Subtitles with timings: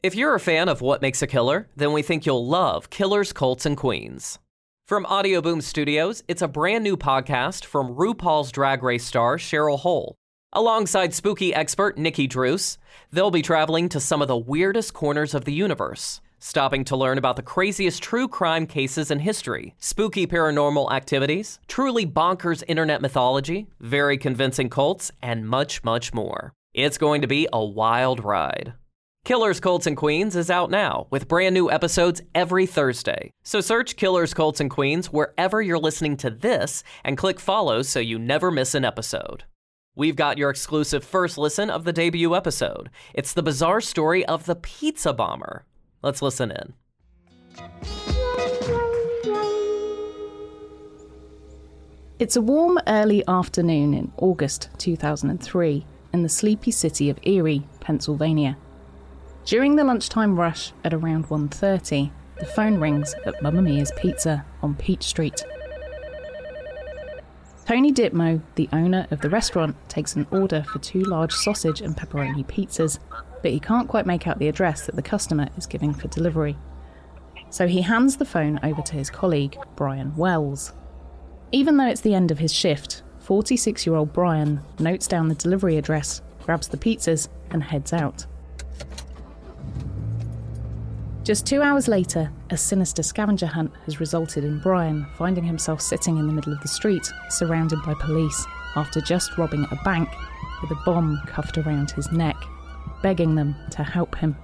[0.00, 3.32] If you're a fan of What Makes a Killer, then we think you'll love Killers,
[3.32, 4.38] Cults, and Queens.
[4.86, 10.14] From Audioboom Studios, it's a brand new podcast from RuPaul's Drag Race star Cheryl Hole.
[10.52, 12.78] Alongside spooky expert Nikki Druce,
[13.10, 17.18] they'll be traveling to some of the weirdest corners of the universe, stopping to learn
[17.18, 23.66] about the craziest true crime cases in history, spooky paranormal activities, truly bonkers internet mythology,
[23.80, 26.52] very convincing cults, and much, much more.
[26.72, 28.74] It's going to be a wild ride.
[29.24, 33.30] Killers, Cults, and Queens is out now with brand new episodes every Thursday.
[33.42, 38.00] So search Killers, Cults, and Queens wherever you're listening to this and click follow so
[38.00, 39.44] you never miss an episode.
[39.94, 42.88] We've got your exclusive first listen of the debut episode.
[43.12, 45.66] It's the bizarre story of the pizza bomber.
[46.02, 46.74] Let's listen in.
[52.18, 58.56] It's a warm early afternoon in August 2003 in the sleepy city of Erie, Pennsylvania.
[59.48, 64.74] During the lunchtime rush at around 1:30, the phone rings at Mamma Mia's Pizza on
[64.74, 65.42] Peach Street.
[67.64, 71.96] Tony Ditmo, the owner of the restaurant, takes an order for two large sausage and
[71.96, 72.98] pepperoni pizzas,
[73.40, 76.58] but he can't quite make out the address that the customer is giving for delivery.
[77.48, 80.74] So he hands the phone over to his colleague, Brian Wells.
[81.52, 85.34] Even though it's the end of his shift, 46 year old Brian notes down the
[85.34, 88.26] delivery address, grabs the pizzas, and heads out.
[91.28, 96.16] Just two hours later, a sinister scavenger hunt has resulted in Brian finding himself sitting
[96.16, 100.08] in the middle of the street, surrounded by police, after just robbing a bank
[100.62, 102.34] with a bomb cuffed around his neck,
[103.02, 104.38] begging them to help him.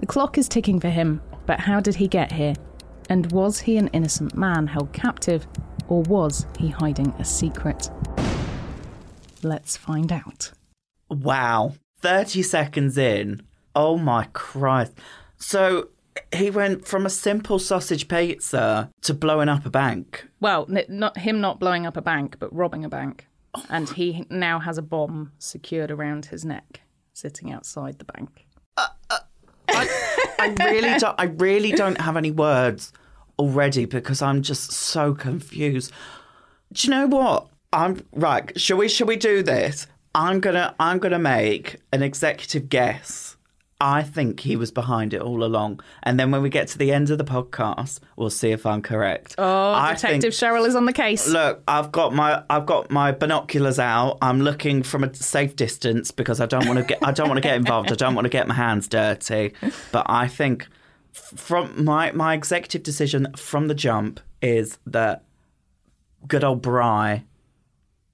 [0.00, 2.54] The clock is ticking for him, but how did he get here?
[3.08, 5.46] And was he an innocent man held captive,
[5.86, 7.90] or was he hiding a secret?
[9.44, 10.50] Let's find out.
[11.08, 11.74] Wow.
[12.00, 13.42] 30 seconds in.
[13.76, 14.94] Oh my Christ.
[15.38, 15.88] So
[16.34, 20.26] he went from a simple sausage pizza to blowing up a bank.
[20.40, 23.26] Well, not him not blowing up a bank, but robbing a bank.
[23.54, 23.64] Oh.
[23.68, 26.80] And he now has a bomb secured around his neck,
[27.12, 28.46] sitting outside the bank.
[28.76, 29.18] Uh, uh,
[29.68, 32.92] I really don't I really don't have any words
[33.38, 35.92] already because I'm just so confused.
[36.72, 37.48] Do you know what?
[37.72, 39.86] I'm right, shall we shall we do this?
[40.14, 43.35] I'm gonna I'm gonna make an executive guess.
[43.78, 45.80] I think he was behind it all along.
[46.02, 48.80] And then when we get to the end of the podcast, we'll see if I'm
[48.80, 49.34] correct.
[49.36, 51.28] Oh, I Detective think- Cheryl is on the case.
[51.28, 54.16] Look, I've got my I've got my binoculars out.
[54.22, 57.36] I'm looking from a safe distance because I don't want to get I don't want
[57.36, 57.92] to get involved.
[57.92, 59.52] I don't want to get my hands dirty.
[59.92, 60.66] But I think
[61.12, 65.24] from my my executive decision from the jump is that
[66.26, 67.24] good old Bry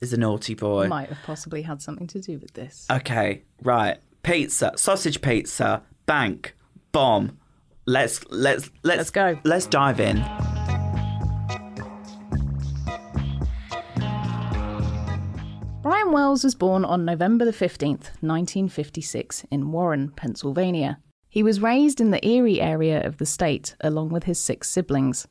[0.00, 0.86] is a naughty boy.
[0.86, 2.86] Might have possibly had something to do with this.
[2.88, 3.98] Okay, right.
[4.28, 6.54] Pizza, sausage pizza, bank,
[6.92, 7.38] bomb.
[7.86, 9.40] Let's let's let's Let's go.
[9.42, 10.18] Let's dive in.
[15.80, 20.98] Brian Wells was born on November the 15th, 1956, in Warren, Pennsylvania.
[21.30, 25.26] He was raised in the Erie area of the state along with his six siblings.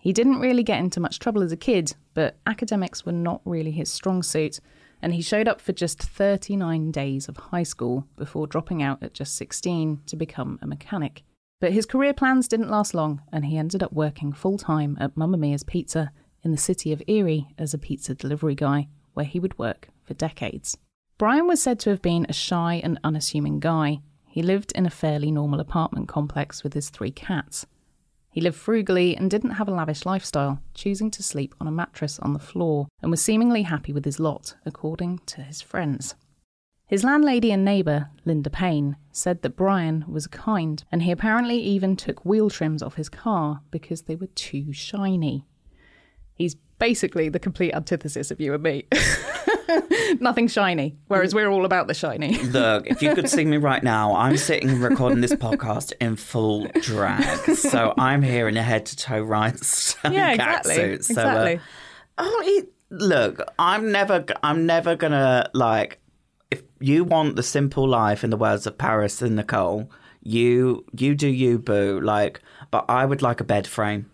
[0.00, 3.70] He didn't really get into much trouble as a kid, but academics were not really
[3.70, 4.60] his strong suit,
[5.04, 9.12] and he showed up for just 39 days of high school before dropping out at
[9.12, 11.24] just 16 to become a mechanic.
[11.60, 15.14] But his career plans didn't last long, and he ended up working full time at
[15.14, 16.10] Mamma Mia's Pizza
[16.42, 20.14] in the city of Erie as a pizza delivery guy, where he would work for
[20.14, 20.78] decades.
[21.18, 24.00] Brian was said to have been a shy and unassuming guy.
[24.26, 27.66] He lived in a fairly normal apartment complex with his three cats.
[28.34, 32.18] He lived frugally and didn't have a lavish lifestyle, choosing to sleep on a mattress
[32.18, 36.16] on the floor, and was seemingly happy with his lot, according to his friends.
[36.88, 41.94] His landlady and neighbour, Linda Payne, said that Brian was kind, and he apparently even
[41.94, 45.46] took wheel trims off his car because they were too shiny.
[46.34, 48.88] He's basically the complete antithesis of you and me.
[50.20, 52.38] Nothing shiny, whereas we're all about the shiny.
[52.42, 56.16] Look, if you could see me right now, I'm sitting and recording this podcast in
[56.16, 57.56] full drag.
[57.56, 60.74] So I'm here in a head to toe rhinestone Yeah, exactly.
[60.74, 61.04] catsuit.
[61.04, 61.60] So, uh, exactly.
[62.18, 65.98] oh, it, look, I'm never, I'm never gonna like.
[66.50, 69.90] If you want the simple life, in the words of Paris and Nicole,
[70.22, 72.00] you you do you, boo.
[72.00, 72.40] Like,
[72.70, 74.10] but I would like a bed frame.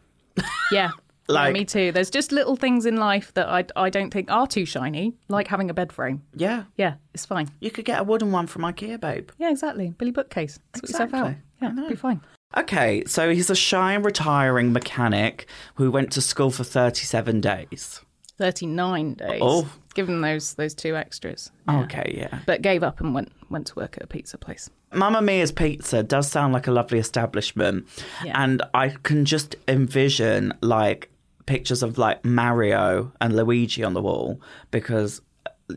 [0.73, 0.91] yeah.
[1.31, 1.93] Like- yeah, me too.
[1.93, 5.49] There's just little things in life that I, I don't think are too shiny, like
[5.49, 6.23] having a bed frame.
[6.35, 7.49] Yeah, Yeah, it's fine.
[7.61, 9.31] you could get a wooden one from IKEA, babe.
[9.39, 9.95] Yeah, exactly.
[9.97, 10.59] Billy bookcase.
[10.77, 11.27] Sort yourself out.
[11.61, 11.83] Exactly.
[11.83, 12.21] Yeah, be fine.
[12.57, 15.47] Okay, so he's a shy and retiring mechanic
[15.77, 18.01] who went to school for 37 days.
[18.39, 19.39] 39 days.
[19.43, 19.71] Oh.
[19.95, 21.51] Given those those two extras.
[21.69, 22.39] Okay, yeah.
[22.47, 24.71] But gave up and went went to work at a pizza place.
[24.93, 27.87] Mamma Mia's Pizza does sound like a lovely establishment.
[28.25, 28.41] Yeah.
[28.43, 31.11] And I can just envision like
[31.51, 35.21] pictures of like Mario and Luigi on the wall because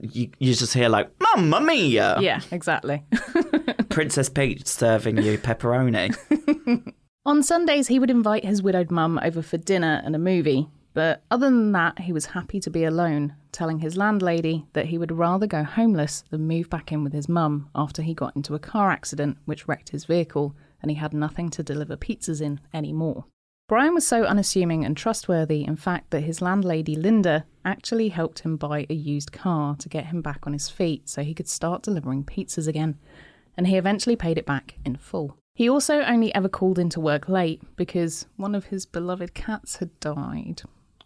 [0.02, 2.20] you, you just hear like, Mamma Mia!
[2.22, 3.04] Yeah, exactly.
[3.90, 6.16] Princess Peach serving you pepperoni.
[7.26, 10.70] On Sundays, he would invite his widowed mum over for dinner and a movie.
[10.94, 15.00] But other than that, he was happy to be alone, telling his landlady that he
[15.00, 18.54] would rather go homeless than move back in with his mum after he got into
[18.54, 22.60] a car accident which wrecked his vehicle and he had nothing to deliver pizzas in
[22.76, 23.26] anymore.
[23.74, 28.56] Brian was so unassuming and trustworthy, in fact, that his landlady Linda actually helped him
[28.56, 31.82] buy a used car to get him back on his feet so he could start
[31.82, 33.00] delivering pizzas again,
[33.58, 35.40] and he eventually paid it back in full.
[35.56, 40.00] He also only ever called into work late because one of his beloved cats had
[40.00, 40.62] died.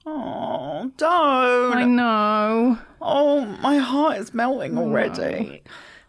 [0.05, 1.73] Oh, don't.
[1.73, 2.79] I know.
[3.01, 5.63] Oh, my heart is melting already.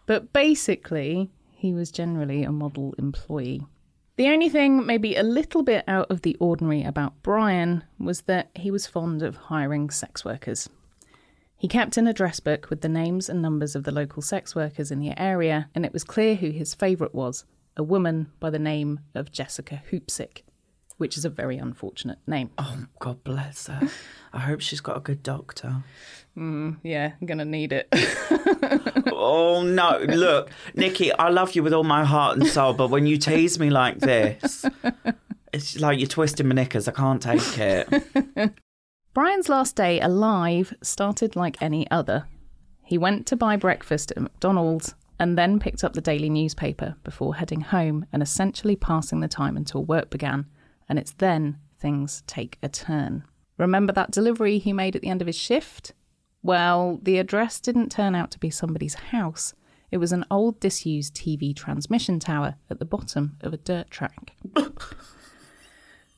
[0.07, 3.65] But basically, he was generally a model employee.
[4.19, 8.49] The only thing maybe a little bit out of the ordinary about Brian was that
[8.53, 10.67] he was fond of hiring sex workers.
[11.55, 14.91] He kept an address book with the names and numbers of the local sex workers
[14.91, 17.45] in the area, and it was clear who his favourite was
[17.77, 20.43] a woman by the name of Jessica Hoopsick,
[20.99, 22.51] which is a very unfortunate name.
[22.57, 23.89] Oh, God bless her.
[24.31, 25.83] I hope she's got a good doctor.
[26.37, 27.87] Mm, yeah, I'm gonna need it.
[29.21, 29.99] Oh, no.
[30.07, 33.59] Look, Nikki, I love you with all my heart and soul, but when you tease
[33.59, 34.65] me like this,
[35.51, 36.87] it's like you're twisting my knickers.
[36.87, 38.53] I can't take it.
[39.13, 42.27] Brian's last day alive started like any other.
[42.85, 47.35] He went to buy breakfast at McDonald's and then picked up the daily newspaper before
[47.35, 50.45] heading home and essentially passing the time until work began.
[50.89, 53.23] And it's then things take a turn.
[53.57, 55.93] Remember that delivery he made at the end of his shift?
[56.41, 59.53] Well, the address didn't turn out to be somebody's house.
[59.91, 64.33] It was an old disused TV transmission tower at the bottom of a dirt track.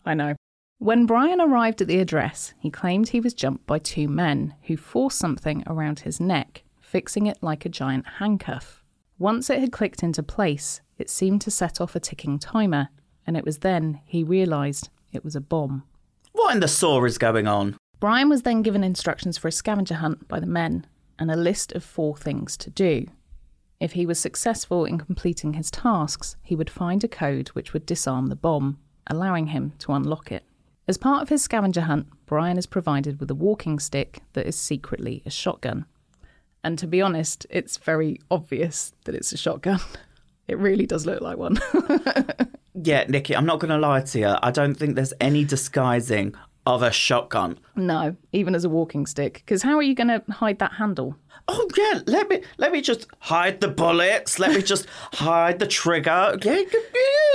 [0.05, 0.35] I know.
[0.77, 4.77] When Brian arrived at the address, he claimed he was jumped by two men who
[4.77, 8.83] forced something around his neck, fixing it like a giant handcuff.
[9.19, 12.89] Once it had clicked into place, it seemed to set off a ticking timer,
[13.25, 15.83] and it was then he realised it was a bomb.
[16.31, 17.75] What in the saw is going on?
[17.99, 20.87] Brian was then given instructions for a scavenger hunt by the men
[21.19, 23.05] and a list of four things to do.
[23.79, 27.85] If he was successful in completing his tasks, he would find a code which would
[27.85, 30.43] disarm the bomb, allowing him to unlock it.
[30.87, 34.55] As part of his scavenger hunt, Brian is provided with a walking stick that is
[34.55, 35.85] secretly a shotgun.
[36.63, 39.79] And to be honest, it's very obvious that it's a shotgun.
[40.47, 41.59] It really does look like one.
[42.83, 44.35] Yeah, Nikki, I'm not going to lie to you.
[44.41, 46.33] I don't think there's any disguising
[46.65, 47.57] of a shotgun.
[47.75, 49.33] no, even as a walking stick.
[49.45, 51.15] Because how are you going to hide that handle?
[51.47, 54.37] Oh yeah, let me let me just hide the bullets.
[54.37, 56.37] Let me just hide the trigger.
[56.43, 56.63] Yeah, yeah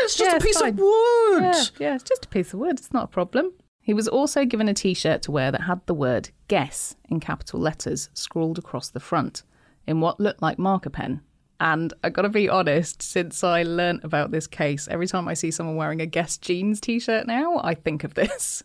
[0.05, 1.43] it's just Yeah, a piece of wood.
[1.43, 2.79] Yeah, yeah, it's just a piece of wood.
[2.79, 3.53] It's not a problem.
[3.81, 7.19] He was also given a t shirt to wear that had the word guess in
[7.19, 9.43] capital letters scrawled across the front
[9.89, 11.21] in what looked like marker pen.
[11.61, 15.50] And I gotta be honest, since I learnt about this case, every time I see
[15.50, 18.62] someone wearing a Guess Jeans t shirt now, I think of this.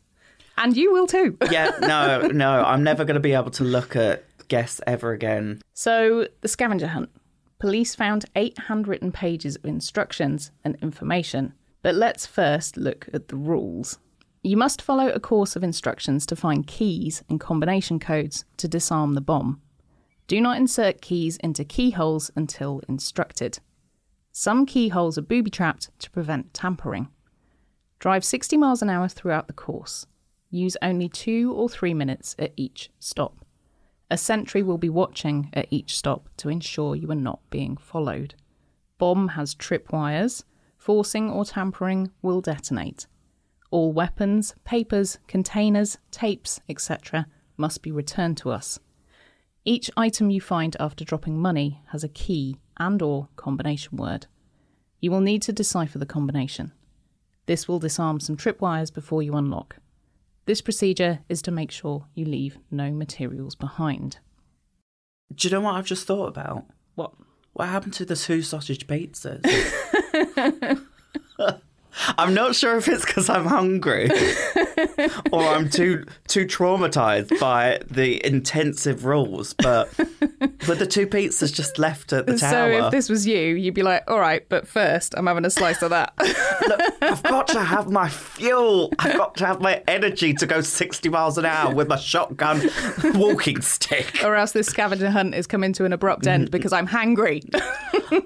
[0.57, 1.37] And you will too.
[1.51, 5.61] Yeah, no, no, I'm never going to be able to look at Guess ever again.
[5.73, 7.09] So, the scavenger hunt.
[7.59, 11.53] Police found eight handwritten pages of instructions and information.
[11.83, 13.99] But let's first look at the rules.
[14.43, 19.13] You must follow a course of instructions to find keys and combination codes to disarm
[19.13, 19.61] the bomb.
[20.31, 23.59] Do not insert keys into keyholes until instructed.
[24.31, 27.09] Some keyholes are booby trapped to prevent tampering.
[27.99, 30.05] Drive 60 miles an hour throughout the course.
[30.49, 33.45] Use only two or three minutes at each stop.
[34.09, 38.35] A sentry will be watching at each stop to ensure you are not being followed.
[38.99, 40.45] Bomb has tripwires.
[40.77, 43.05] Forcing or tampering will detonate.
[43.69, 47.27] All weapons, papers, containers, tapes, etc.
[47.57, 48.79] must be returned to us.
[49.63, 54.25] Each item you find after dropping money has a key and or combination word.
[54.99, 56.71] You will need to decipher the combination.
[57.45, 59.77] This will disarm some tripwires before you unlock.
[60.45, 64.17] This procedure is to make sure you leave no materials behind.
[65.33, 66.65] Do you know what I've just thought about?
[66.95, 67.13] What?
[67.53, 69.41] What happened to the two sausage pizzas?
[72.17, 74.09] I'm not sure if it's because I'm hungry
[75.31, 81.79] or I'm too too traumatized by the intensive rules, but with the two pizzas just
[81.79, 82.71] left at the So tower.
[82.71, 85.81] if this was you, you'd be like, all right, but first I'm having a slice
[85.81, 86.13] of that.
[86.67, 88.91] Look, I've got to have my fuel.
[88.99, 92.69] I've got to have my energy to go 60 miles an hour with my shotgun
[93.15, 94.23] walking stick.
[94.23, 96.51] or else this scavenger hunt is coming to an abrupt end mm-hmm.
[96.51, 97.41] because I'm hangry.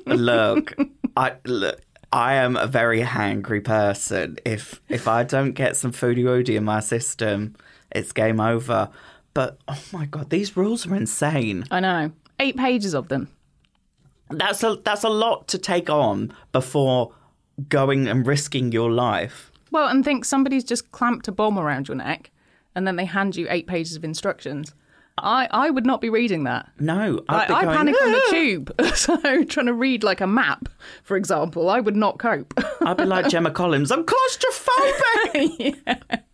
[0.06, 0.76] Look,
[1.16, 1.85] I look.
[2.16, 4.38] I am a very hangry person.
[4.46, 7.58] If if I don't get some foodie in my system,
[7.92, 8.90] it's game over.
[9.34, 11.66] But oh my god, these rules are insane.
[11.70, 12.14] I know.
[12.40, 13.28] Eight pages of them.
[14.30, 17.12] That's a that's a lot to take on before
[17.68, 19.52] going and risking your life.
[19.72, 22.32] Well, and think somebody's just clamped a bomb around your neck
[22.76, 24.74] and then they hand you eight pages of instructions.
[25.18, 26.70] I, I would not be reading that.
[26.80, 28.72] No, be I going, panic on the "Ah!" tube.
[28.96, 30.68] So trying to read like a map,
[31.04, 32.54] for example, I would not cope.
[32.82, 33.92] I'd be like Gemma Collins.
[33.92, 36.22] I'm claustrophobic.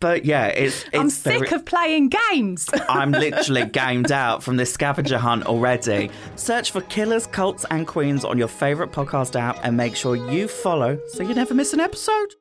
[0.00, 2.68] But yeah, it's, it's I'm very- sick of playing games.
[2.88, 6.10] I'm literally gamed out from this scavenger hunt already.
[6.34, 10.48] Search for Killers, Cults, and Queens on your favourite podcast app and make sure you
[10.48, 12.34] follow so you never miss an episode.